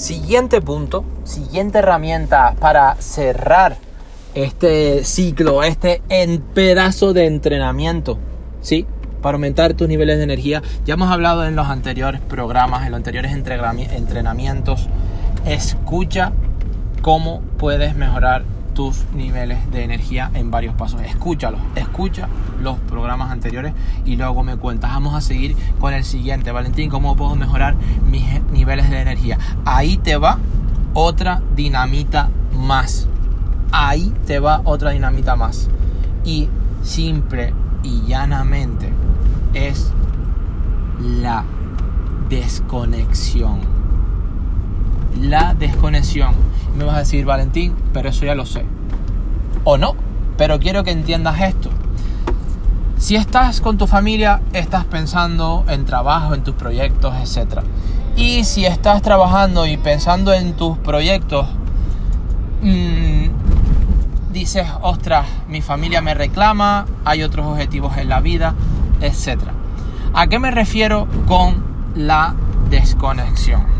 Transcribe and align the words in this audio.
Siguiente 0.00 0.62
punto, 0.62 1.04
siguiente 1.24 1.80
herramienta 1.80 2.54
para 2.58 2.94
cerrar 2.96 3.76
este 4.32 5.04
ciclo, 5.04 5.62
este 5.62 6.00
en 6.08 6.40
pedazo 6.40 7.12
de 7.12 7.26
entrenamiento, 7.26 8.16
¿sí? 8.62 8.86
Para 9.20 9.34
aumentar 9.34 9.74
tus 9.74 9.88
niveles 9.88 10.16
de 10.16 10.24
energía. 10.24 10.62
Ya 10.86 10.94
hemos 10.94 11.10
hablado 11.10 11.44
en 11.44 11.54
los 11.54 11.68
anteriores 11.68 12.22
programas, 12.22 12.86
en 12.86 12.92
los 12.92 12.96
anteriores 12.96 13.34
entrenamientos. 13.34 14.88
Escucha 15.44 16.32
cómo 17.02 17.42
puedes 17.58 17.94
mejorar 17.94 18.44
tus 18.80 19.04
niveles 19.12 19.70
de 19.70 19.84
energía 19.84 20.30
en 20.32 20.50
varios 20.50 20.74
pasos. 20.74 21.02
Escúchalos, 21.02 21.60
escucha 21.74 22.30
los 22.62 22.78
programas 22.78 23.30
anteriores 23.30 23.74
y 24.06 24.16
luego 24.16 24.42
me 24.42 24.56
cuentas. 24.56 24.90
Vamos 24.90 25.14
a 25.14 25.20
seguir 25.20 25.54
con 25.78 25.92
el 25.92 26.02
siguiente. 26.02 26.50
Valentín, 26.50 26.88
¿cómo 26.88 27.14
puedo 27.14 27.36
mejorar 27.36 27.74
mis 28.10 28.24
niveles 28.50 28.88
de 28.88 29.02
energía? 29.02 29.38
Ahí 29.66 29.98
te 29.98 30.16
va 30.16 30.38
otra 30.94 31.42
dinamita 31.54 32.30
más. 32.56 33.06
Ahí 33.70 34.14
te 34.26 34.38
va 34.38 34.62
otra 34.64 34.92
dinamita 34.92 35.36
más. 35.36 35.68
Y 36.24 36.48
simple 36.82 37.52
y 37.82 38.00
llanamente 38.06 38.90
es 39.52 39.92
la 40.98 41.44
desconexión. 42.30 43.79
Desconexión 45.60 46.34
me 46.76 46.84
vas 46.84 46.96
a 46.96 46.98
decir, 47.00 47.24
Valentín, 47.24 47.76
pero 47.92 48.08
eso 48.08 48.24
ya 48.24 48.34
lo 48.34 48.46
sé. 48.46 48.64
O 49.64 49.76
no, 49.76 49.94
pero 50.36 50.58
quiero 50.58 50.82
que 50.84 50.90
entiendas 50.90 51.40
esto. 51.40 51.70
Si 52.96 53.16
estás 53.16 53.60
con 53.60 53.78
tu 53.78 53.86
familia, 53.86 54.40
estás 54.52 54.84
pensando 54.84 55.64
en 55.68 55.84
trabajo, 55.84 56.34
en 56.34 56.42
tus 56.42 56.54
proyectos, 56.54 57.14
etc. 57.16 57.60
Y 58.16 58.44
si 58.44 58.64
estás 58.64 59.02
trabajando 59.02 59.66
y 59.66 59.76
pensando 59.76 60.32
en 60.32 60.54
tus 60.54 60.78
proyectos, 60.78 61.46
mmm, 62.62 63.26
dices, 64.32 64.66
ostras, 64.82 65.26
mi 65.48 65.60
familia 65.60 66.00
me 66.00 66.14
reclama, 66.14 66.86
hay 67.04 67.22
otros 67.22 67.46
objetivos 67.46 67.96
en 67.96 68.08
la 68.08 68.20
vida, 68.20 68.54
etc. 69.00 69.38
¿A 70.14 70.26
qué 70.26 70.38
me 70.38 70.50
refiero 70.50 71.06
con 71.26 71.62
la 71.94 72.34
desconexión? 72.68 73.79